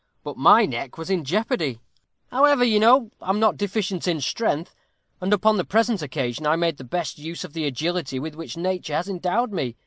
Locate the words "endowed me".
9.07-9.75